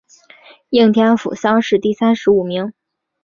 [0.69, 2.73] 应天府乡试第三十五名。